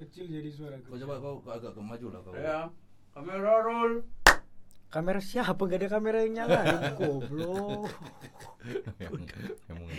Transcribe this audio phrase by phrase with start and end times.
[0.00, 2.32] Kecil jadi suara Kau coba kau kau agak ke maju lah kau.
[2.32, 2.58] Ya.
[3.12, 3.92] Kamera roll.
[4.88, 5.60] Kamera siapa?
[5.60, 6.60] Gak ada kamera yang nyala.
[6.98, 7.92] Goblok.
[9.68, 9.92] Emang-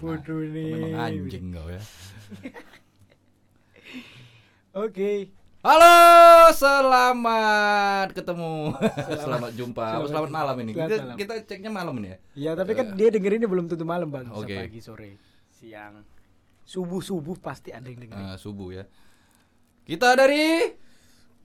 [0.00, 0.72] Bodoh nih.
[0.72, 1.82] Memang anjing kau ya.
[4.72, 5.28] Oke.
[5.62, 5.94] Halo,
[6.50, 8.74] selamat ketemu.
[9.14, 9.78] Selamat, jumpa.
[9.78, 10.72] Apa Selamat- selamat malam ini.
[10.72, 11.16] selamat Kita, malam.
[11.20, 12.18] kita ceknya malam ini ya.
[12.34, 14.26] Ya tapi kan dia dengerinnya belum tentu malam bang.
[14.26, 14.56] Bisa Oke.
[14.58, 15.10] Pagi sore
[15.52, 16.02] siang
[16.64, 18.32] subuh subuh pasti ada yang dengerin.
[18.32, 18.84] Eh, subuh ya.
[19.82, 20.62] Kita dari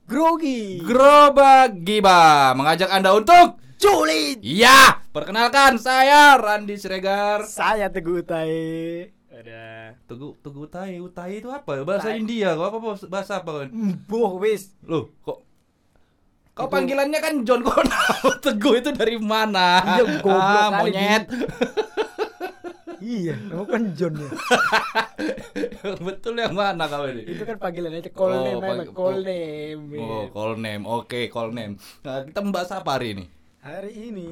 [0.06, 0.78] Grogi.
[0.80, 4.42] Gerobak Giba mengajak Anda untuk Culit.
[4.42, 7.46] Ya, perkenalkan saya Randi Siregar.
[7.46, 9.06] Saya Teguh Utai.
[9.30, 9.94] Ada.
[10.06, 11.86] Teguh Teguh Utai, Utai itu apa?
[11.86, 12.18] Bahasa Tai.
[12.18, 13.68] India, kok apa apa- bahasa apa kan?
[14.06, 14.74] Boh wis.
[14.82, 15.46] Loh, kok
[16.58, 19.78] Kau Itu- panggilannya kan John tahu Teguh itu dari mana?
[19.94, 21.30] Iya, goblok ah, monyet.
[23.08, 24.30] Iya, kamu kan John ya.
[26.12, 27.24] Betul yang mana kau ini?
[27.24, 29.24] Itu kan panggilan aja call Oh, name pang- call oh.
[29.24, 29.80] name.
[29.96, 30.82] Oh, call name.
[30.84, 31.80] Oke, call name.
[32.04, 33.24] Nah, kita membahas apa hari ini?
[33.64, 34.30] Hari ini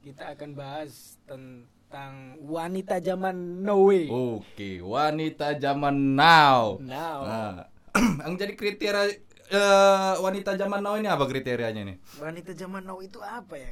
[0.00, 3.92] kita akan bahas tentang wanita zaman now.
[4.40, 6.80] Oke, wanita zaman now.
[6.80, 7.18] Now.
[7.28, 7.52] Nah,
[8.24, 9.04] yang jadi kriteria
[9.52, 11.96] eh, wanita zaman now ini apa kriterianya nih?
[12.16, 13.70] Wanita zaman now itu apa ya?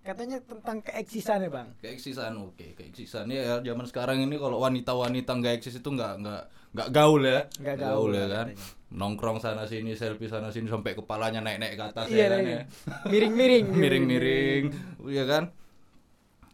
[0.00, 1.68] Katanya tentang keeksisannya, Bang.
[1.78, 6.88] Keeksisan, oke, keeksisan ya zaman sekarang ini kalau wanita-wanita nggak eksis itu nggak nggak nggak
[6.88, 8.66] gaul ya, Nggak gaul ya lah kan, katanya.
[8.90, 12.52] nongkrong sana sini, selfie sana sini sampai kepalanya naik-naik ke atas Iya, ya kan iya.
[12.56, 12.62] ya,
[13.06, 13.66] Miring-miring.
[13.82, 14.64] miring-miring,
[15.04, 15.44] ya kan.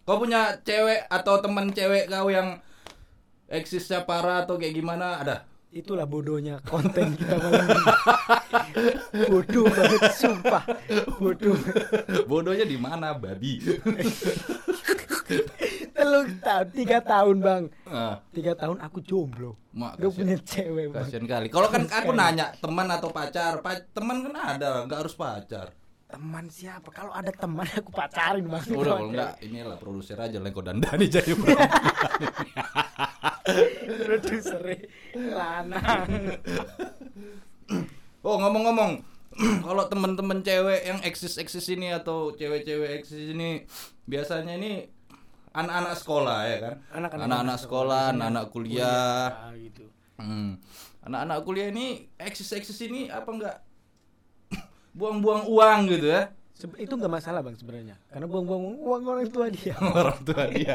[0.03, 2.59] Kau punya cewek atau teman cewek kau yang
[3.47, 5.23] eksisnya parah atau kayak gimana?
[5.23, 5.37] Ada?
[5.77, 7.85] Itulah bodohnya konten kita malam ini.
[9.29, 10.65] Bodoh banget, sumpah.
[11.21, 11.53] Bodoh.
[12.25, 13.61] Bodohnya di mana, babi?
[15.93, 17.63] Telur tahun, tiga tahun, Bang.
[17.85, 19.61] Ah, Tiga tahun aku jomblo.
[19.77, 21.05] mak, Gak punya cewek, Bang.
[21.05, 21.53] Kasian kali.
[21.53, 25.77] Kalau kan aku nanya teman atau pacar, Pa- teman kan ada, nggak harus pacar.
[26.07, 26.89] Teman siapa?
[26.89, 28.65] Kalau ada teman aku pacarin, Bang.
[28.65, 31.37] Udah kalau enggak inilah produser aja kau dandani jadi.
[34.07, 34.61] Produser
[35.15, 36.09] lanang.
[38.27, 39.07] Oh ngomong-ngomong,
[39.67, 43.63] kalau teman-teman cewek yang eksis-eksis ini atau cewek-cewek eksis ini
[44.11, 44.91] biasanya ini
[45.55, 46.75] anak-anak sekolah ya kan?
[46.93, 49.31] Anak-anak sekolah, anak-anak kuliah.
[49.31, 49.87] Ah, gitu.
[50.19, 50.59] Hmm.
[51.07, 53.57] Anak-anak kuliah ini eksis-eksis ini apa enggak
[54.99, 56.35] buang-buang uang gitu ya?
[56.57, 60.73] Sebe- itu nggak masalah bang sebenarnya karena buang-buang uang orang tua dia Orang tua dia.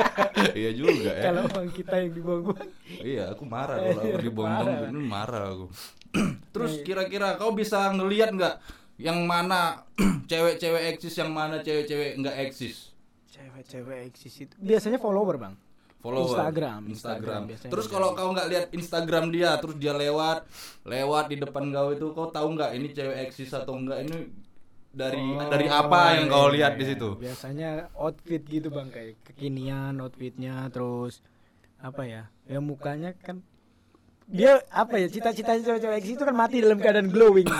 [0.58, 1.30] iya juga ya.
[1.30, 2.68] kalau uang kita yang dibuang-buang
[2.98, 4.90] Iya, aku marah kalau aku dibuang-buang Marah.
[4.90, 5.66] ini marah aku.
[6.54, 8.54] Terus kira-kira kau bisa ngelihat nggak
[8.98, 9.86] yang mana
[10.30, 12.90] cewek-cewek eksis, yang mana cewek-cewek nggak eksis?
[13.32, 15.54] cewek-cewek eksis itu biasanya follower bang
[15.98, 16.26] Follower.
[16.26, 16.90] Instagram, Instagram.
[16.90, 20.50] Instagram biasanya Terus kalau kau nggak lihat Instagram dia, terus dia lewat,
[20.82, 24.02] lewat di depan kau itu, kau tahu nggak ini cewek eksis atau enggak?
[24.02, 24.16] Ini
[24.92, 26.90] dari Oh, dari apa yang kau iya, lihat di iya.
[26.92, 27.08] situ?
[27.16, 31.24] biasanya outfit gitu bang kayak kekinian outfitnya terus
[31.78, 33.40] apa ya ya mukanya kan
[34.24, 37.48] dia apa ya cita-citanya cewek-cewek itu kan mati dalam keadaan glowing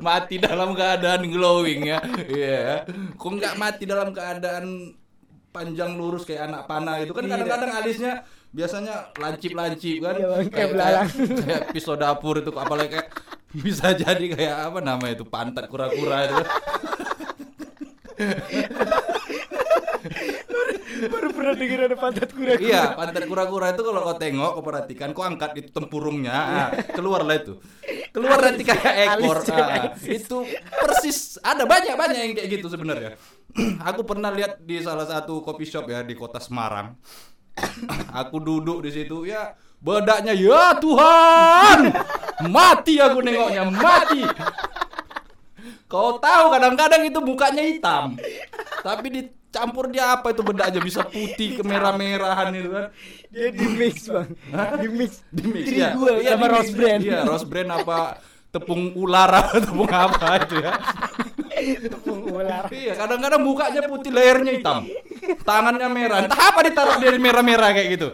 [0.00, 1.98] mati dalam keadaan glowing ya.
[2.24, 2.84] Iya.
[3.14, 4.94] Kok nggak mati dalam keadaan
[5.48, 7.32] panjang lurus kayak anak panah itu kan Iya.
[7.34, 8.12] kadang-kadang alisnya
[8.48, 11.08] biasanya lancip-lancip kan Iya, Bang, kayak belalang.
[11.38, 13.08] kayak pisau dapur itu apalagi kayak
[13.64, 16.42] bisa jadi kayak apa namanya itu pantat kura-kura itu.
[20.98, 22.60] Baru pernah dengar ada pantat kura-kura.
[22.60, 27.40] Iya pantat kura-kura itu kalau kau tengok kau perhatikan kau angkat itu tempurungnya ah, keluarlah
[27.40, 27.56] itu.
[28.12, 30.38] Keluar nanti kayak ekor ah, itu
[30.68, 33.16] persis ada banyak banyak yang kayak gitu sebenarnya.
[33.94, 36.98] Aku pernah lihat di salah satu coffee shop ya di kota Semarang.
[38.20, 41.94] Aku duduk di situ ya bedaknya ya Tuhan
[42.46, 44.22] mati aku nengoknya mati.
[45.88, 48.14] Kau tahu kadang-kadang itu mukanya hitam.
[48.84, 52.86] Tapi dicampur dia apa itu bedaknya bisa putih kemerah-merahan itu kan?
[53.32, 54.28] Dia di mix bang.
[54.78, 55.10] Di mix.
[55.32, 57.00] Di mix ya Iya, sama rose brand.
[57.00, 57.98] Iya rose brand apa
[58.48, 60.72] tepung ular apa tepung apa itu ya?
[61.88, 62.68] Tepung ular.
[62.68, 64.84] Iya kadang-kadang mukanya putih lehernya hitam.
[65.42, 66.28] Tangannya merah.
[66.28, 68.08] Entah apa ditaruh dari merah-merah kayak gitu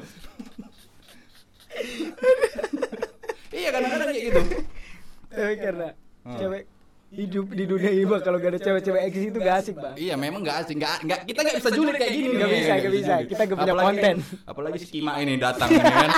[3.55, 4.41] iya kadang-kadang kayak gitu
[5.33, 5.89] tapi karena
[6.21, 6.41] Hmm.
[6.41, 6.63] cewek
[7.11, 10.15] hidup di dunia ini bang kalau gak ada cewek-cewek eksis itu gak asik bang Iya
[10.17, 12.59] memang nggak asing nggak nggak kita nggak bisa julid kayak gini Nggak nih.
[12.59, 13.15] bisa, nggak bisa.
[13.25, 14.17] Kita nggak punya Apalagi- konten.
[14.45, 16.11] apalagi si Kima ini datang ini kan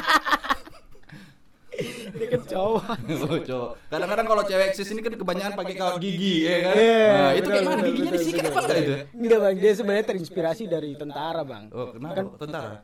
[2.08, 2.82] dia kan cowok
[3.26, 3.70] Oh, cowok.
[3.90, 7.48] kadang-kadang kalau cewek eksis ini kan kebanyakan pakai kawat gigi ya kan Iya, nah, itu
[7.50, 11.64] kayak mana giginya disikat apa enggak itu Enggak bang, dia sebenarnya terinspirasi dari tentara bang.
[11.68, 12.76] oh kenapa Kan tentara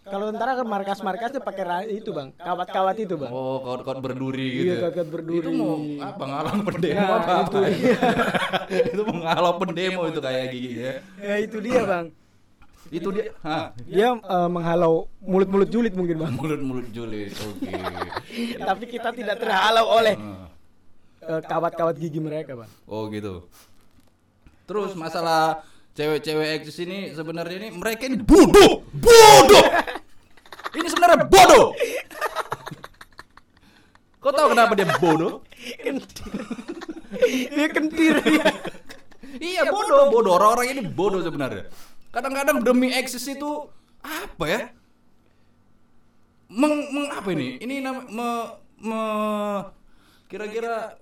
[0.00, 3.28] kalau tentara kan markas-markasnya pakai ra- itu bang, kawat-kawat itu bang.
[3.28, 4.72] Oh, kaut-kaut berduri Iya, gitu.
[4.72, 4.78] ya.
[4.82, 5.38] kaut-kaut berduri.
[5.38, 7.32] Itu mau apa ngalang pendemo Nah, apa?
[7.38, 7.94] itu dia.
[8.90, 10.92] itu menghalau pendemo itu kayak gigi ya.
[11.20, 12.06] Ya itu dia bang.
[12.88, 13.24] Itu dia.
[13.40, 13.76] Hah.
[13.82, 16.32] Dia eh, menghalau mulut-mulut julid mungkin bang.
[16.32, 17.30] Mulut-mulut julid.
[17.36, 17.70] Oke.
[18.72, 20.16] Tapi kita tidak terhalau oleh
[21.20, 22.70] eh, kawat-kawat gigi mereka bang.
[22.88, 23.44] Oh gitu.
[24.64, 25.60] Terus masalah
[26.00, 29.64] cewek-cewek eksis ini sebenarnya ini mereka ini bodoh, bodoh.
[30.72, 31.76] Ini sebenarnya bodoh.
[34.20, 35.44] Kau tahu kenapa dia bodoh?
[37.52, 38.48] Dia kentir ya.
[39.36, 40.40] Iya bodoh, bodoh.
[40.40, 41.68] Orang-orang ini bodoh sebenarnya.
[42.16, 43.68] Kadang-kadang demi eksis itu
[44.00, 44.60] apa ya?
[46.50, 47.60] Meng, meng- apa ini?
[47.60, 48.28] Ini nama me,
[48.82, 49.62] me-
[50.32, 50.96] kira-kira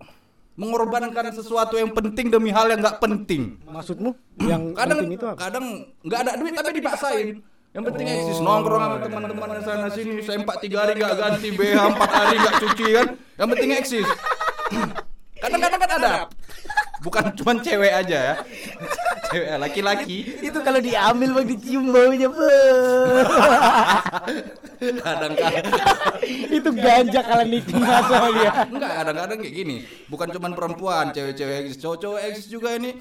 [0.59, 3.63] mengorbankan sesuatu yang penting demi hal yang nggak penting.
[3.71, 4.11] Maksudmu?
[4.43, 5.39] Yang kadang penting itu apa?
[5.39, 5.67] kadang
[6.03, 7.29] nggak ada duit tapi dipaksain.
[7.69, 12.11] Yang penting eksis nongkrong sama teman-teman sana sini sempak tiga hari nggak ganti BH empat
[12.11, 13.07] hari nggak cuci kan?
[13.39, 14.09] Yang penting eksis
[15.47, 16.13] kadang-kadang kan ada.
[16.99, 18.35] Bukan cuma cewek aja ya
[19.29, 22.29] cewek laki-laki Itu kalau diambil bang dicium baunya
[24.79, 25.65] kadang-kadang
[26.49, 28.53] itu ganja kalau nikmat sama dia.
[28.65, 29.77] enggak kadang-kadang kayak gini
[30.07, 32.95] bukan cuma perempuan cewek-cewek eksis cowok-cowok eksis juga ini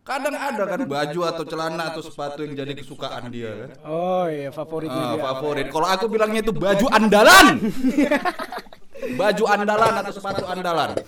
[0.00, 4.50] kadang ada kan baju atau celana atau sepatu yang jadi kesukaan dia kan Oh iya
[4.50, 5.22] favoritnya Ah, dia.
[5.22, 5.66] favorit.
[5.68, 7.46] Kalau aku bilangnya itu baju andalan.
[9.14, 10.98] baju andalan atau sepatu andalan.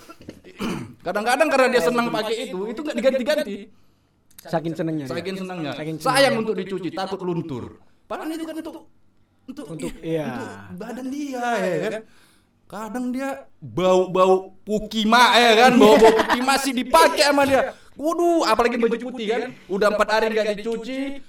[1.07, 3.57] Kadang-kadang karena dia senang pakai itu, itu nggak diganti-ganti.
[4.43, 5.07] Saking senengnya.
[5.07, 5.73] Saking senangnya.
[5.79, 7.79] Saking Sayang untuk dicuci, takut luntur.
[8.11, 8.75] Padahal itu kan untuk
[9.43, 10.27] untuk Untuk iya.
[10.29, 10.51] untuk
[10.83, 12.03] badan dia ya kan.
[12.73, 17.77] Kadang dia bau-bau pukima ya kan, bau-bau pukima masih dipakai sama dia.
[17.93, 21.21] Waduh, apalagi baju putih kan, udah empat hari nggak dicuci.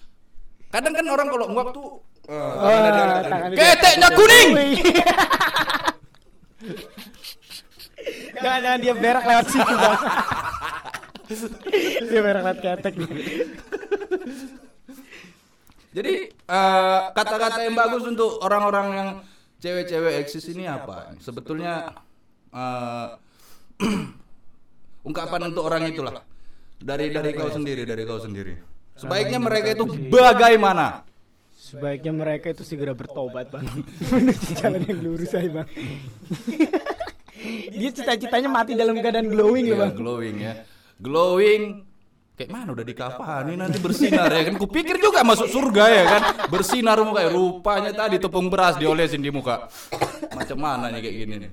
[0.72, 4.50] Kadang kan orang kalau nguap tuh tangannya dia- Keteknya kuning.
[8.40, 10.00] Jangan jangan dia berak lewat situ bang.
[12.10, 12.94] Dia berak lewat ketek.
[15.94, 19.10] Jadi eh, kata-kata yang bagus untuk orang-orang yang
[19.62, 21.14] cewek-cewek eksis ini apa?
[21.22, 21.94] Sebetulnya
[22.50, 23.08] eh,
[25.08, 26.26] ungkapan untuk orang itulah.
[26.84, 28.54] Dari dari kau sendiri, dari kau sendiri.
[28.98, 31.06] Sebaiknya mereka itu bagaimana?
[31.56, 33.66] Sebaiknya mereka itu segera bertobat bang.
[34.12, 35.68] Menuju jalan yang lurus aja bang.
[37.80, 39.92] dia cita-citanya mati dalam keadaan glowing ya Ya, bang.
[39.96, 40.54] glowing ya.
[41.04, 41.84] Glowing
[42.34, 46.98] kayak mana udah dikafani nanti bersinar ya kan kupikir juga masuk surga ya kan bersinar
[47.06, 49.70] muka rupanya tadi tepung beras diolesin di muka
[50.34, 51.52] macam mana nih kayak gini nih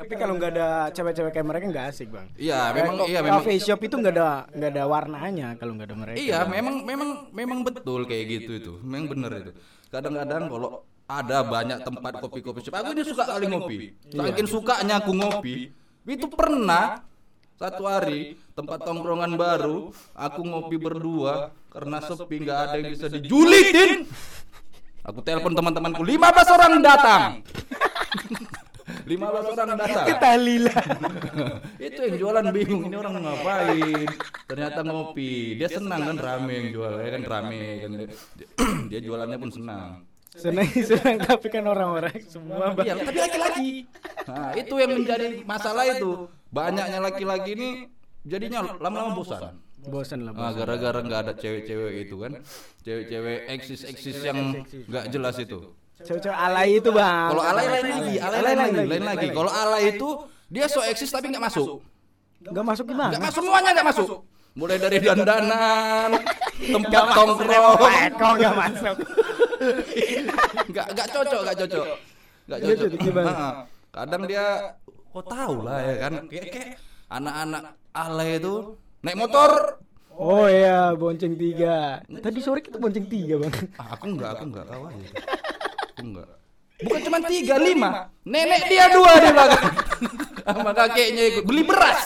[0.00, 2.24] Tapi kalau nggak ada cewek-cewek kayak mereka nggak asik bang.
[2.40, 5.96] Iya, memang iya memang Coffee shop itu nggak ada nggak ada warnanya kalau nggak ada
[6.00, 6.16] mereka.
[6.16, 8.72] Iya, memang memang memang betul kayak gitu itu.
[8.80, 9.52] Memang bener itu.
[9.92, 13.76] Kadang-kadang kalau ada banyak tempat kopi-kopi shop, aku ini suka kali ngopi.
[14.08, 15.68] Saking sukanya aku ngopi,
[16.08, 17.04] itu pernah
[17.60, 24.08] satu hari tempat tongkrongan baru, aku ngopi berdua karena sepi nggak ada yang bisa dijulitin.
[25.04, 27.22] Aku telepon teman-temanku, 15 orang datang.
[29.10, 30.04] 15 orang datang.
[30.16, 30.88] Tahlilan.
[31.86, 34.08] itu yang jualan bingung ini orang ngapain
[34.48, 37.90] ternyata ngopi dia senang kan rame yang jual ya kan rame kan
[38.90, 43.70] dia jualannya pun senang senang senang tapi kan orang-orang semua iya tapi laki-laki
[44.28, 47.68] nah itu yang menjadi masalah itu banyaknya laki-laki ini
[48.22, 50.36] jadinya lama-lama bosan Bosan lah.
[50.36, 50.58] Nah, bosan.
[50.60, 52.32] gara-gara nggak ada cewek-cewek itu kan
[52.84, 57.28] cewek-cewek eksis eksis yang nggak jelas itu Cewek-cewek alay itu bang.
[57.32, 60.08] kalau alay lain lagi alay lain lagi lain lagi kalau alay itu
[60.52, 61.80] dia so eksis tapi nggak masuk
[62.40, 63.12] Nggak masuk gimana?
[63.12, 64.08] Nggak masuk semuanya nggak masuk.
[64.56, 66.10] Mulai dari dandanan,
[66.74, 67.76] tempat tongkrong.
[68.16, 68.96] Kok nggak masuk?
[70.72, 71.86] Nggak nggak cocok, nggak cocok.
[72.48, 73.12] Nggak Iya, cocok.
[73.20, 73.52] Nah,
[73.90, 74.44] Kadang dia
[75.10, 76.12] kok tahu lah ya kan.
[76.30, 76.70] Kayak kayak
[77.10, 78.54] anak-anak alay itu
[79.02, 79.50] naik motor.
[80.20, 82.04] Oh iya, bonceng tiga.
[82.04, 83.54] Tadi sore kita bonceng tiga bang.
[83.80, 84.92] Ah, aku enggak, aku enggak kawan.
[85.96, 86.28] Aku enggak.
[86.80, 87.90] Bukan cuma tiga, lima.
[88.24, 89.64] Nenek dia dua di belakang.
[90.44, 92.00] Sama kakeknya ikut beli beras.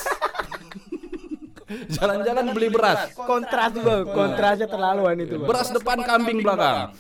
[1.91, 3.11] Jalan-jalan beli beras.
[3.19, 5.49] Kontras bang, kontrasnya terlaluan itu bang.
[5.51, 6.95] Beras depan kambing belakang.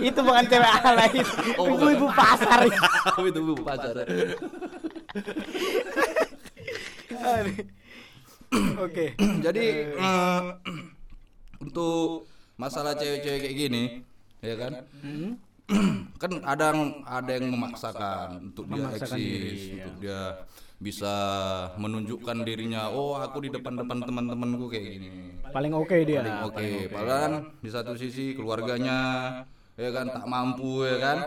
[0.00, 2.64] itu bukan cewek alay, itu Oh, ibu-ibu pasar.
[2.66, 2.70] Oh,
[3.30, 3.96] itu bu pacar.
[8.80, 9.14] Oke.
[9.18, 9.66] Jadi
[11.60, 12.26] untuk
[12.56, 13.82] masalah cewek-cewek kayak gini,
[14.42, 14.72] ya kan?
[16.18, 19.74] kan ada yang ada yang memaksakan untuk dia Memaksakan eksis, diri, iya.
[19.86, 20.20] untuk dia
[20.82, 21.14] bisa
[21.78, 22.90] menunjukkan dirinya.
[22.90, 25.08] Oh, aku di depan-depan teman-temanku kayak gini.
[25.52, 26.24] Paling oke dia.
[26.24, 26.68] Paling oke.
[26.90, 28.98] Padahal di satu sisi keluarganya
[29.78, 31.18] ya kan tak mampu ya kan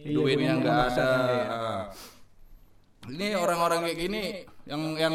[0.00, 1.10] Iya, duitnya duitnya nggak ada.
[1.50, 1.82] Ah.
[3.12, 4.22] ini orang-orang kayak gini
[4.64, 5.14] yang yang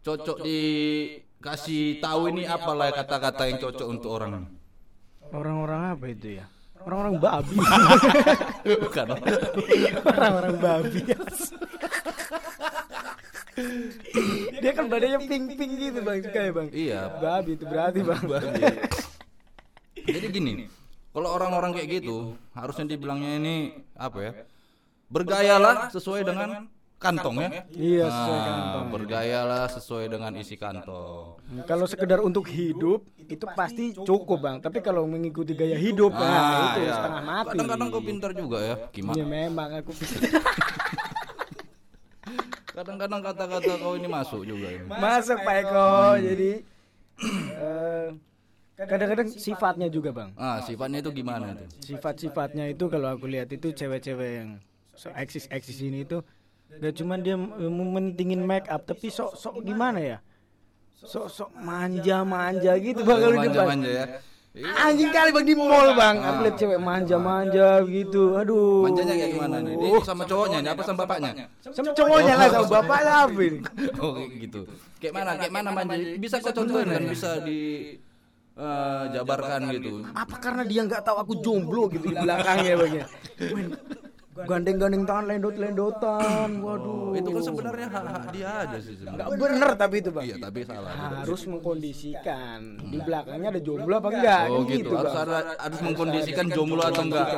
[0.00, 4.48] cocok dikasih tahu ini apalah kata-kata yang cocok untuk orang ini
[5.34, 6.46] Orang-orang apa itu ya?
[6.86, 7.56] Orang-orang babi.
[8.86, 9.06] bukan
[10.06, 11.00] Orang-orang babi.
[14.62, 16.68] Dia kan badannya pink-pink gitu bang, suka ya bang?
[16.70, 17.00] Iya.
[17.18, 18.22] Babi itu berarti bang.
[20.06, 20.70] jadi gini
[21.16, 22.16] kalau orang-orang kayak gitu
[22.52, 23.56] harusnya dibilangnya ini
[23.96, 24.32] apa ya
[25.08, 28.86] bergayalah sesuai dengan kantong ya Iya, sesuai Nah, kantong.
[28.90, 34.56] bergayalah sesuai dengan isi kantong Kalau sekedar untuk hidup itu pasti cukup bang.
[34.60, 36.92] Tapi kalau mengikuti gaya hidup, nah, Ah, itu iya.
[36.94, 37.48] setengah mati.
[37.52, 39.92] kadang-kadang kau pintar juga ya gimana Ya memang aku
[42.70, 45.90] kadang-kadang kata-kata kau ini masuk juga ini masuk Pak Eko.
[46.18, 46.50] Jadi
[47.64, 48.06] eh,
[48.84, 50.30] kadang-kadang sifatnya juga bang.
[50.36, 51.64] ah sifatnya itu gimana itu?
[51.80, 54.60] Sifat-sifatnya itu kalau aku lihat itu cewek-cewek yang
[54.92, 56.20] so eksis eksis ini itu
[56.76, 60.18] gak cuman dia mementingin make up tapi sok sok gimana ya?
[60.92, 63.48] Sok sok manja manja gitu bang kalau di depan.
[63.48, 64.06] manja-manja ya.
[64.56, 66.16] Anjing kali bang di mall bang.
[66.20, 68.40] Aku lihat cewek manja manja gitu.
[68.40, 68.88] Aduh.
[68.88, 69.72] Manjanya kayak gimana nih?
[69.76, 71.30] Dia sama cowoknya ini apa sama bapaknya?
[71.60, 73.58] Sama cowoknya lah sama bapaknya apa ini
[74.04, 74.60] oh gitu.
[75.00, 77.04] Kayak mana kayak mana manja bisa kau contohin kan?
[77.08, 77.60] bisa di
[78.56, 80.02] eh, jabarkan gitu.
[80.16, 83.06] apa karena dia nggak tahu aku jomblo gitu di belakangnya bang ya?
[84.36, 87.16] Gandeng-gandeng tangan lendot-lendotan waduh.
[87.16, 89.16] itu kan sebenarnya hak-hak dia aja sih sebenarnya.
[89.16, 90.24] Nggak bener tapi itu bang.
[90.28, 90.92] Iya tapi salah.
[91.24, 92.60] Harus mengkondisikan.
[92.84, 94.42] Di belakangnya ada jomblo apa enggak?
[94.52, 94.92] Oh Kan gitu.
[94.92, 95.24] harus Bang.
[95.24, 97.28] ada harus mengkondisikan jomblo atau enggak?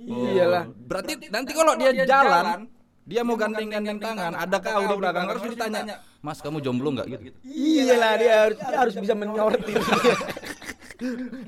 [0.00, 2.66] Iyalah berarti nanti kalau dia jalan
[3.06, 5.26] dia mau gandeng-gandeng tangan ada kau di belakang?
[5.30, 5.82] harus ditanya?
[6.20, 7.06] mas kamu jomblo enggak?
[7.10, 7.36] Gitu.
[7.46, 9.78] Iyalah dia harus, dia harus bisa menyortir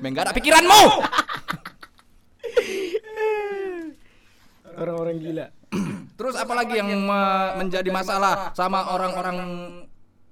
[0.01, 0.83] Menggak ada pikiranmu.
[4.73, 5.45] Orang-orang gila.
[6.17, 9.37] Terus apalagi yang me- menjadi masalah sama orang-orang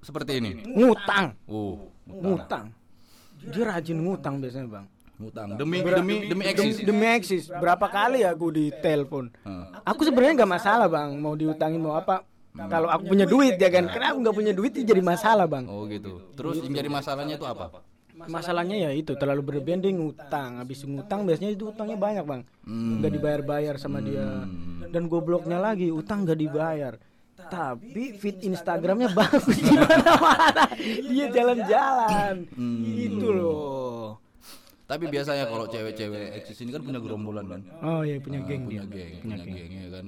[0.02, 0.50] seperti ini?
[0.66, 1.38] Ngutang.
[1.46, 2.74] Uh ngutang.
[3.42, 4.86] Dia rajin ngutang biasanya bang.
[5.18, 5.48] Ngutang.
[5.54, 6.82] Demi demi demi eksis.
[6.82, 7.44] demi eksis.
[7.50, 9.30] Berapa kali aku ditelepon?
[9.46, 9.64] Heeh.
[9.86, 11.14] aku sebenarnya nggak masalah bang.
[11.18, 12.26] Mau diutangin mau apa.
[12.52, 13.88] Kalau aku punya duit ya kan?
[13.88, 15.64] Karena aku nggak punya duit itu jadi masalah bang?
[15.70, 16.34] Oh gitu.
[16.34, 17.80] Terus yang jadi masalahnya itu apa
[18.28, 20.60] masalahnya ya itu terlalu berlebihan dia ngutang.
[20.60, 22.42] Habis ngutang biasanya itu utangnya banyak bang.
[22.66, 23.02] Hmm.
[23.02, 24.46] nggak dibayar-bayar sama dia.
[24.92, 26.94] Dan gobloknya lagi utang nggak dibayar.
[27.48, 30.70] Tapi feed Instagramnya bagus di mana-mana.
[30.78, 32.34] Dia jalan-jalan.
[32.54, 32.82] Hmm.
[32.86, 34.22] itu loh.
[34.92, 37.60] Tapi biasanya kalau cewek-cewek eksis ini kan punya gerombolan kan?
[37.80, 40.04] oh iya punya geng punya dia geng punya geng ya kan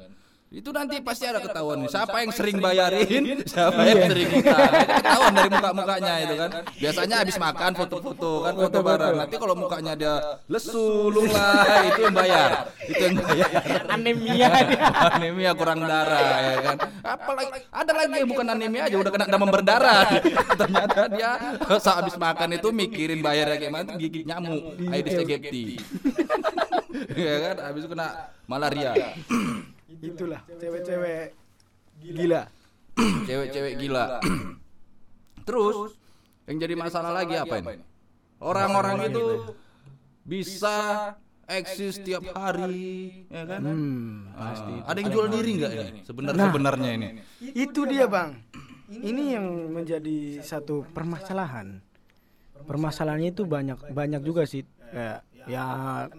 [0.54, 5.32] itu nanti pasti ada ketahuan nih siapa yang sering bayarin siapa yang sering utang ketahuan
[5.34, 6.50] dari muka mukanya itu kan.
[6.78, 9.14] Biasanya habis makan foto-foto kan foto bareng.
[9.18, 10.14] Nanti kalau mukanya dia
[10.46, 12.50] lesu lunglai itu yang bayar.
[12.84, 13.50] Itu yang bayar.
[13.90, 14.50] Anemia
[15.18, 16.76] anemia kurang darah ya kan?
[17.02, 20.06] Apalagi ada lagi yang bukan anemia aja udah kena demam berdarah.
[20.54, 21.30] Ternyata dia
[21.82, 25.82] saat habis makan itu mikirin bayarnya kayak mana gigit nyamuk Aedes aegypti.
[27.16, 27.56] Ya kan?
[27.72, 28.92] Habis kena malaria
[30.00, 31.34] itulah cewek-cewek
[32.00, 32.42] gila.
[33.28, 34.04] cewek-cewek gila.
[35.46, 35.94] terus
[36.48, 37.76] yang jadi masalah lagi apa ini?
[38.44, 39.24] orang-orang itu
[40.24, 40.76] bisa
[41.44, 43.60] eksis tiap hari ya kan?
[43.60, 46.00] Hmm, pasti ada yang jual diri nggak ini?
[46.04, 47.08] Sebenarnya sebenarnya ini.
[47.52, 48.30] itu dia bang.
[48.84, 51.80] Ini yang menjadi satu permasalahan.
[52.64, 55.64] Permasalahannya itu banyak banyak juga sih ya, ya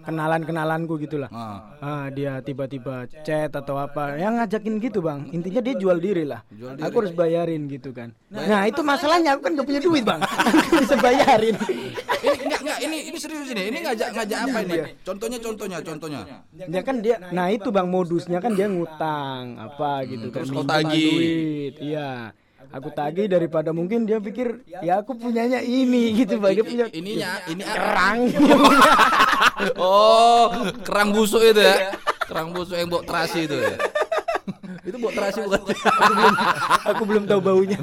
[0.04, 1.30] kenalan kenalanku gitulah.
[1.32, 5.26] Ah, ah dia tiba-tiba chat atau apa yang ngajakin gitu bang.
[5.32, 6.44] Intinya dia jual diri lah.
[6.52, 8.12] Jual aku harus bayarin gitu kan.
[8.30, 10.20] Nah itu masalahnya aku kan gak punya duit bang.
[10.66, 11.56] Aku bisa bayarin.
[11.56, 13.62] Ini enggak enggak ini ini serius ini.
[13.70, 14.76] Ini ngajak ngajak apa ini?
[15.02, 16.20] Contohnya contohnya contohnya.
[16.52, 17.86] Dia kan dia nah itu bang.
[17.86, 21.10] Modusnya kan dia ngutang apa gitu terus kan kau minta tagih.
[21.10, 21.74] duit.
[21.80, 22.34] Iya
[22.72, 27.30] aku tagih daripada mungkin dia pikir ya aku punyanya ini gitu bang dia punya ininya
[27.50, 28.20] ini kerang.
[29.76, 30.48] Oh
[30.84, 31.92] kerang busuk itu ya?
[32.28, 33.76] Kerang busuk yang bawa terasi itu ya?
[34.86, 35.60] Itu bawa terasi bukan?
[36.94, 37.74] Aku belum tahu baunya.
[37.74, 37.82] itu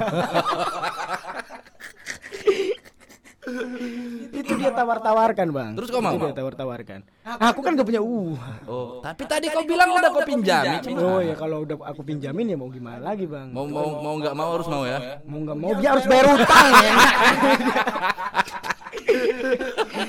[2.23, 2.23] dia
[4.74, 5.72] tawar-tawarkan bang.
[5.78, 6.18] Terus kau mau?
[6.18, 7.00] dia tawar-tawarkan.
[7.24, 8.36] Aku kan gak punya uh
[8.68, 10.76] oh tapi tadi kau bilang udah kau pinjami.
[10.98, 13.48] oh ya kalau udah aku pinjamin ya mau gimana lagi bang?
[13.54, 15.22] Mau mau mau nggak mau harus mau ya?
[15.24, 16.94] Mau nggak mau dia harus bayar utang ya.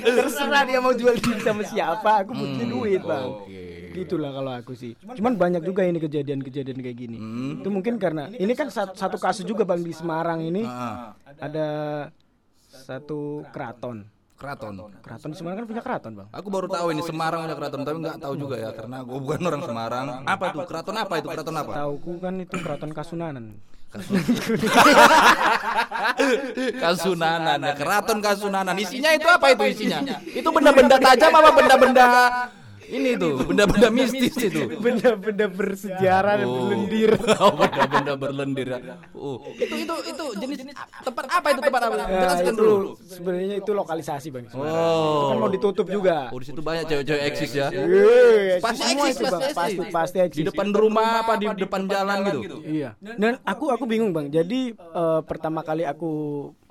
[0.06, 3.26] terserah dia mau jual diri sama siapa aku punya duit bang.
[3.26, 3.62] oke.
[3.96, 4.92] Itulah kalau aku sih.
[5.00, 7.16] Cuman banyak juga ini kejadian-kejadian kayak gini.
[7.60, 10.62] Itu mungkin karena ini kan satu, satu kasus juga bang di Semarang ini.
[10.68, 11.68] Ah, ada
[12.68, 14.04] satu keraton.
[14.36, 14.92] Keraton.
[15.00, 16.28] Keraton di Semarang kan punya keraton bang.
[16.28, 19.40] Aku baru tahu ini Semarang punya keraton, tapi nggak tahu juga ya karena gue bukan
[19.48, 20.04] orang Semarang.
[20.28, 21.72] Apa tuh keraton apa itu keraton apa?
[21.72, 23.56] Tauku kan itu keraton Kasunanan.
[26.76, 28.76] Kasunanan, ya, keraton Kasunanan.
[28.76, 30.04] Isinya itu apa itu isinya?
[30.28, 32.06] Itu benda-benda tajam apa benda-benda
[32.88, 34.60] ini tuh, benda-benda mistis itu.
[34.76, 36.54] Benda-benda bersejarah dan Oh.
[36.62, 37.10] berlendir.
[37.36, 38.66] Oh, benda-benda berlendir.
[38.68, 38.78] ya.
[39.12, 40.58] Oh, itu itu itu jenis
[41.00, 41.94] tempat apa itu tempat apa?
[41.96, 42.76] Nah, Jelaskan dulu.
[43.00, 44.44] sebenarnya itu lokalisasi bang.
[44.52, 44.60] Oh.
[44.60, 46.30] Itu kan mau ditutup juga.
[46.30, 47.66] Oh, di situ banyak cewek-cewek eksis ya.
[47.68, 49.52] Iya, Pasti semua eksis, pasti.
[49.52, 50.38] Pasti pasti eksis.
[50.38, 52.56] Di depan rumah apa di depan jalan gitu?
[52.62, 52.94] Iya.
[52.98, 54.28] Dan aku aku bingung bang.
[54.28, 56.10] Jadi eh, pertama kali aku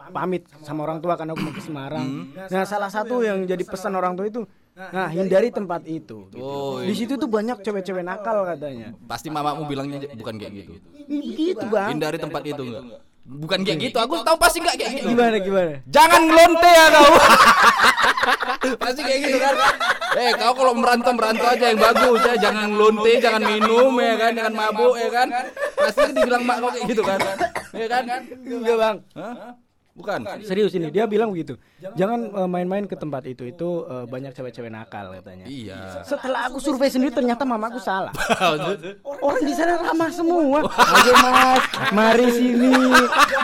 [0.05, 2.07] pamit sama orang tua karena aku mau ke Semarang.
[2.45, 4.45] Nah salah satu yang jadi pesan orang tua itu,
[4.75, 6.27] nah hindari tempat itu.
[6.27, 6.43] gitu.
[6.43, 8.91] Oh, Di situ tuh banyak cewek-cewek nakal katanya.
[9.07, 10.71] Pasti mamamu bilangnya bukan kayak gitu.
[11.07, 11.95] Gitu bang.
[11.95, 12.83] Hindari tempat itu enggak?
[13.25, 13.97] Bukan kayak gitu.
[14.03, 15.07] Aku tahu pasti enggak kayak gitu.
[15.15, 15.73] Gimana gimana?
[15.87, 17.11] Jangan ngelonte ya kau.
[18.81, 19.53] Pasti kayak gitu kan.
[20.17, 22.33] Eh, kau kalau merantau merantau aja yang bagus ya.
[22.49, 25.27] Jangan ngelonte, jangan minum ya kan, jangan mabuk ya kan.
[25.77, 27.19] Pasti dibilang mak kau kayak gitu kan.
[27.71, 28.03] Ya kan?
[28.43, 28.95] Enggak bang.
[29.13, 29.35] Hah?
[29.95, 30.27] Bukan.
[30.43, 31.55] Serius ini dia bilang begitu.
[31.95, 33.47] Jangan eh, main-main ke tempat itu.
[33.47, 35.47] Itu eh, banyak cewek-cewek nakal katanya.
[35.47, 36.03] Iya.
[36.03, 38.11] Setelah aku survei sendiri ternyata mamaku salah.
[39.23, 40.67] Orang di sana ramah semua.
[40.99, 41.63] Ayo mas,
[41.95, 42.75] mari sini.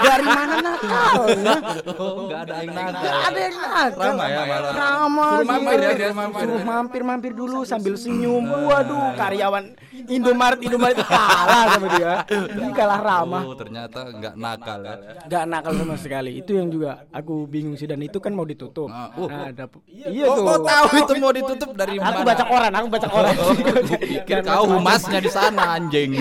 [0.04, 1.24] Dari mana nakal?
[1.40, 1.56] Ya?
[1.96, 3.00] Oh, enggak ada yang nakal.
[3.00, 3.88] Gak ada yang nakal.
[3.96, 4.72] Ramah ya malah.
[4.76, 5.32] Ramah.
[5.32, 5.96] Suruh mampir ya, sih.
[5.96, 6.44] suruh mampir.
[6.44, 8.44] Suruh mampir mampir dulu sambil senyum.
[8.44, 9.72] Waduh, karyawan
[10.12, 12.14] Indomaret Indomaret kalah sama dia.
[12.28, 13.44] Ini kalah ramah.
[13.48, 14.96] Oh, ternyata enggak nakal ya.
[15.32, 16.41] Gak nakal sama sekali.
[16.42, 18.90] Itu yang juga aku bingung sih dan itu kan mau ditutup.
[18.90, 19.30] Ah, oh.
[19.30, 20.44] Nah, ada iya Oh, tuh.
[20.44, 22.10] kau tahu itu mau ditutup dari mana?
[22.12, 23.34] Aku baca koran, aku baca koran.
[23.38, 26.12] Oh, aku pikir kau humasnya di sana anjing.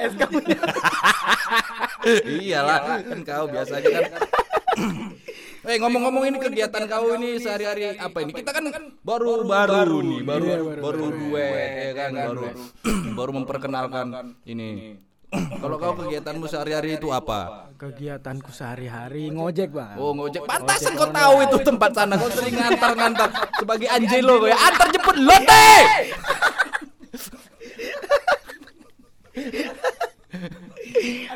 [0.00, 0.58] SK punya.
[2.24, 4.04] Iyalah, kan kau biasanya kan.
[5.60, 8.32] Eh ngomong-ngomong ini kegiatan kau ini sehari-hari apa ini?
[8.32, 8.64] Kita kan
[9.04, 12.42] baru baru nih, baru Iya, baru- baru duet ya kan, baru
[13.12, 14.06] baru memperkenalkan
[14.46, 14.96] ini.
[15.30, 17.70] Kalau kau kegiatanmu sehari-hari itu apa?
[17.78, 19.94] Kegiatanku sehari-hari ngojek, Bang.
[19.94, 22.18] Oh ngojek, pantasan kau tahu itu tempat sana.
[22.18, 24.58] Kau sering ngantar-ngantar sebagai Angelo kau ya.
[24.58, 25.70] Antar jemput lote.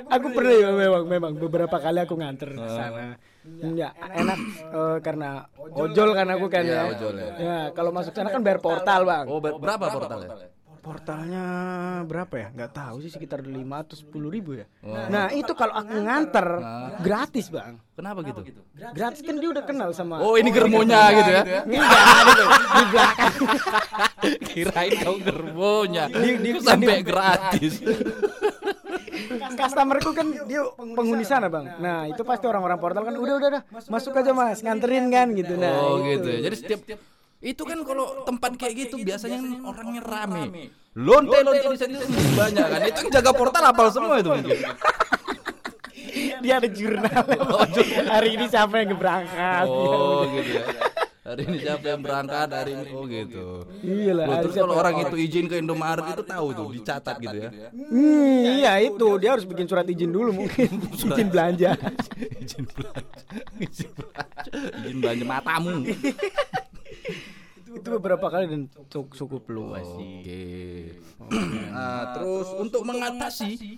[0.09, 3.17] aku pernah ya memang memang beberapa kali aku nganter ke sana.
[3.77, 4.39] Ya, enak
[4.73, 6.83] eh, karena ojol kan aku kan Iya, ya.
[6.97, 7.27] ojol ya.
[7.37, 9.29] Ya, kalau masuk sana kan bayar portal, Bang.
[9.29, 10.49] Oh ber- berapa portalnya?
[10.85, 11.45] Portalnya
[12.05, 12.49] berapa ya?
[12.53, 14.69] Nggak tahu sih sekitar 5 atau 10 ribu ya.
[14.85, 14.93] Oh.
[15.09, 16.47] Nah, itu kalau aku nganter
[17.01, 17.81] gratis, Bang.
[17.91, 18.45] Kenapa gitu?
[18.93, 21.43] Gratis kan dia udah kenal sama Oh ini germonya gitu ya?
[21.65, 21.89] Enggak,
[22.29, 22.45] gitu.
[22.45, 23.35] di belakang.
[24.45, 26.05] Kirain kau germonya.
[26.07, 27.81] Di- di- sampai gratis.
[29.55, 31.79] Customerku kan dia penghuni sana bang.
[31.79, 35.55] Nah itu pasti orang-orang portal kan udah udah udah masuk aja mas nganterin kan gitu.
[35.55, 36.19] Nah Oh itu.
[36.19, 36.39] gitu ya.
[36.45, 36.81] Jadi setiap
[37.45, 40.43] itu kan kalau tempat kayak gitu biasanya kan orangnya rame.
[40.97, 42.81] Lonte lonte di sana itu banyak kan.
[42.89, 44.59] Itu yang jaga portal apal semua itu mungkin.
[46.41, 47.25] dia ada jurnal.
[48.09, 49.67] Hari ini siapa yang berangkat?
[49.69, 50.65] Oh gitu ya.
[51.25, 53.47] Hari ini siapa yang berangkat hari ini oh gitu.
[53.81, 54.41] Iya lah.
[54.45, 57.51] Terus kalau orang itu izin ke Indomaret itu tahu tuh dicatat gitu ya.
[57.73, 61.77] Hmm, iya itu dia harus bikin surat izin dulu mungkin izin belanja.
[62.41, 63.05] izin belanja.
[63.61, 64.33] Izin belanja.
[64.85, 65.77] Izin belanja matamu.
[67.85, 70.25] Itu beberapa kali dan cu- cukup luas sih.
[70.25, 71.37] Oke.
[71.69, 73.77] Nah, terus untuk mengatasi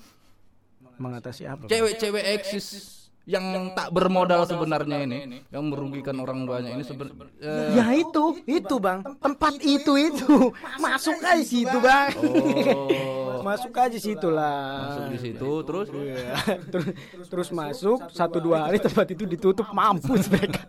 [0.97, 1.67] Mengatasi apa?
[1.67, 3.43] Cewek-cewek eksis yang
[3.75, 7.75] tak bermodal sebenarnya ini, yang merugikan orang banyak ini sebenarnya.
[7.75, 13.43] Ya itu, itu bang, tempat itu itu masuk aja situ bang, Oh.
[13.47, 14.91] masuk aja situ lah.
[14.91, 16.35] masuk di situ terus Iya.
[16.67, 16.87] terus
[17.31, 20.63] terus masuk satu dua hari tempat itu ditutup mampus mereka.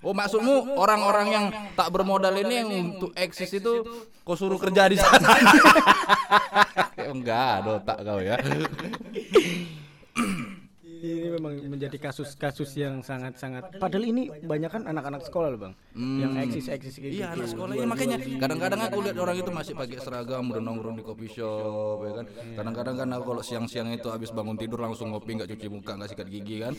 [0.00, 3.80] Oh maksudmu orang-orang yang tak bermodal ini yang untuk eksis itu
[4.22, 5.36] kau suruh kerja di sana?
[7.02, 8.36] Enggak, ada otak kau ya.
[11.02, 13.74] Ini memang menjadi kasus-kasus yang sangat-sangat.
[13.82, 17.34] Padahal ini banyak kan anak-anak sekolah loh bang, yang eksis-eksis kayak Iya gitu.
[17.34, 21.02] anak sekolah ini makanya kadang-kadang aku lihat orang itu masih pakai seragam udah nongkrong di
[21.02, 22.26] kopi shop ya kan.
[22.54, 26.10] Kadang-kadang kan aku kalau siang-siang itu habis bangun tidur langsung ngopi nggak cuci muka nggak
[26.14, 26.74] sikat gigi kan.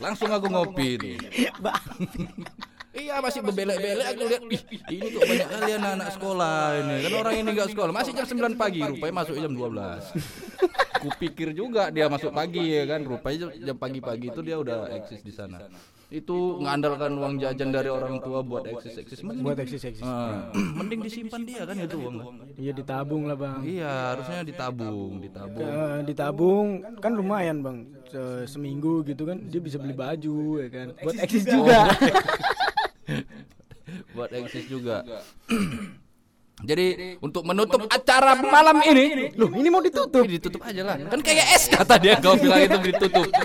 [0.00, 1.08] Langsung aku ngopi itu.
[2.98, 7.34] Iya masih bebelek-belek aku lihat Ih, ini kok banyak kali anak-anak sekolah ini kan orang
[7.38, 9.70] ini nggak sekolah masih jam 9 pagi rupanya masuk jam 12
[10.98, 13.00] kupikir juga dia masuk pagi ya kan?
[13.02, 15.58] Rupanya jam- pagi-pagi itu dia udah eksis di sana.
[16.08, 20.48] Itu ngandalkan uang jajan dari orang tua buat eksis eksis mending, buat eksis eksis Ah,
[20.54, 22.16] mending disimpan dia kan itu uang
[22.56, 23.60] iya ditabung lah bang.
[23.60, 25.68] Iya harusnya ditabung ditabung.
[25.68, 26.66] Eh, ditabung.
[26.96, 27.78] Kan lumayan bang.
[28.08, 30.86] Se- seminggu gitu kan dia bisa beli baju ya kan?
[30.96, 31.78] Buat eksis juga.
[34.12, 35.04] Buat eksis juga
[36.58, 36.86] jadi
[37.20, 40.98] untuk menutup acara malam ini loh ini mau ditutup Ini ditutup aja lah.
[41.06, 43.30] Kan kayak es kata dia kau bilang itu ditutup.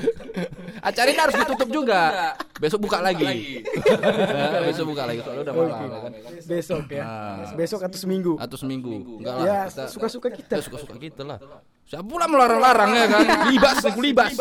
[0.84, 2.34] Acara ini harus ditutup juga.
[2.58, 3.62] Besok buka lagi.
[3.64, 6.12] Ya, besok buka lagi soalnya udah malam ya kan.
[6.44, 7.54] besok ya Ah.
[7.54, 9.22] besok atau seminggu Atau seminggu.
[9.22, 9.46] Enggak lah.
[9.46, 11.38] ya kita- suka-suka kita kita suka-suka kita lah.
[11.86, 13.24] Siapa pula melarang-larang ya kan?
[13.48, 14.34] Libas libas.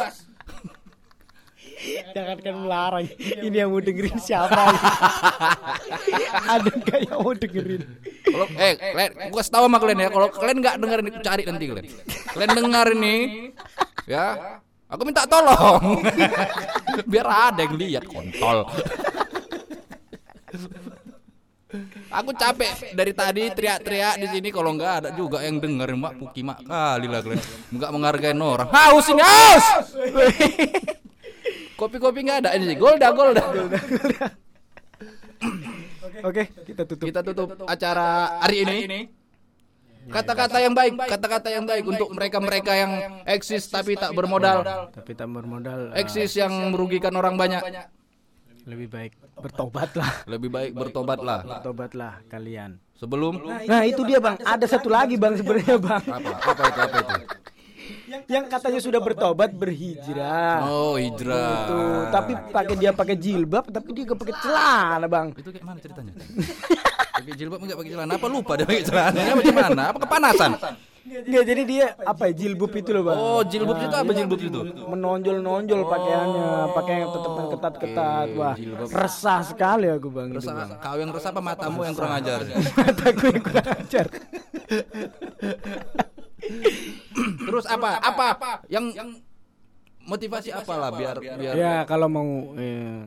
[2.15, 4.53] Jangan kan melarang ini yang mau dengerin siapa
[6.53, 7.83] ada nggak yang mau dengerin?
[8.23, 11.43] Kalau eh kalian gua kasih tahu sama kalian ya, kalau kalian nggak dengerin ini, cari
[11.47, 11.87] nanti kalian.
[12.33, 13.17] Kalian dengar ini
[14.07, 14.27] ya.
[14.93, 16.05] Aku minta tolong.
[17.11, 18.69] Biar ada yang lihat kontol.
[22.13, 24.49] Aku capek dari tadi teriak-teriak di sini.
[24.53, 27.41] Kalau nggak ada juga yang dengerin mak puki mak kali lah kalian
[27.73, 28.69] nggak menghargai orang.
[28.69, 29.67] Haus ini haus
[31.83, 32.51] kopi-kopi nggak ada.
[32.55, 33.43] Ini golda golda.
[36.23, 37.07] Oke kita tutup.
[37.11, 39.11] Kita tutup acara hari ini.
[40.03, 42.93] Kata-kata yang baik kata-kata yang baik untuk mereka-mereka yang
[43.27, 44.63] eksis tapi tak bermodal.
[44.95, 45.91] Tapi tak bermodal.
[45.99, 47.63] Eksis yang merugikan orang banyak.
[48.63, 50.23] Lebih baik bertobatlah.
[50.31, 51.43] Lebih baik bertobatlah.
[51.43, 52.79] Bertobatlah kalian.
[52.95, 53.43] Sebelum?
[53.67, 54.39] Nah itu dia bang.
[54.47, 56.03] Ada satu lagi bang sebenarnya bang.
[56.07, 56.31] Apa?
[56.31, 56.79] Apa itu?
[56.79, 57.15] Apa itu
[58.29, 60.65] yang katanya sudah bertobat berhijrah.
[60.69, 61.69] oh hijrah.
[61.69, 65.27] Tuh, tapi pakai dia pakai jilbab tapi dia gak pakai celana bang.
[65.33, 66.13] Itu kayak mana ceritanya?
[67.13, 68.13] Pakai jilbab enggak pakai celana?
[68.17, 69.83] Apa lupa dia pakai celananya macam mana?
[69.93, 70.53] Apa kepanasan?
[71.03, 73.19] Nggak, jadi dia apa ya jilbab itu loh bang?
[73.19, 74.61] Oh jilbab itu apa jilbab itu?
[74.87, 76.49] Menonjol nonjol pakaiannya
[76.79, 78.55] pakai yang tetap yang ketat ketat wah
[78.87, 80.69] resah sekali aku bang itu resah bang.
[80.79, 82.39] kau yang resah apa matamu yang kurang ajar?
[82.79, 84.07] Mataku yang kurang ajar
[87.53, 87.91] terus apa?
[88.01, 88.49] apa?
[88.67, 88.85] Yang
[90.03, 92.27] motivasi apalah biar biar ya kalau mau
[92.59, 93.07] eh,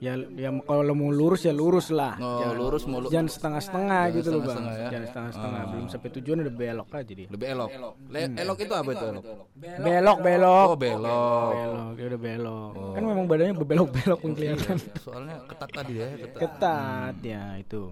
[0.00, 2.16] ya ya kalau mau lurus ya lurus lah.
[2.16, 4.48] Oh, jangan, lurus mau lu- jangan setengah setengah Jangan gitu loh bang.
[4.48, 4.88] setengah-setengah ya.
[4.88, 7.28] jangan setengah setengah belum sampai tujuan udah belok aja dia.
[7.28, 7.68] Lebih elok.
[8.08, 9.24] Le- elok itu apa itu elok?
[9.52, 11.50] belok belok Oh, belok.
[11.52, 12.72] belok dia udah belok.
[12.96, 14.76] Kan memang badannya berbelok belok kelihatan.
[15.04, 16.40] Soalnya ketat tadi ya, ketat.
[16.40, 17.82] ketat ya itu.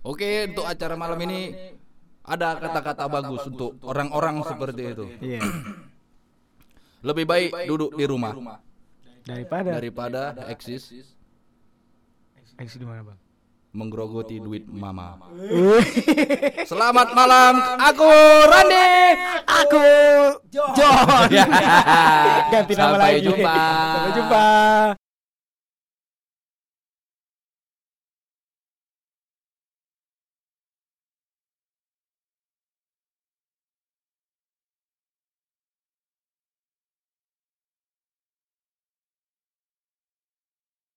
[0.00, 1.54] Oke, untuk acara malam ini
[2.22, 5.04] ada kata-kata bagus untuk orang-orang seperti itu.
[5.20, 5.40] iya.
[7.08, 8.34] Lebih baik duduk di rumah.
[9.22, 10.90] daripada daripada eksis.
[12.58, 13.18] Eksi di mana bang?
[13.70, 15.14] Menggerogoti duit mama.
[16.70, 18.08] Selamat malam, aku
[18.48, 18.88] Randi.
[19.46, 19.84] aku
[20.50, 21.28] John.
[22.52, 23.26] Ganti nama Sampai lagi.
[23.28, 23.54] jumpa.
[23.94, 24.44] sampai jumpa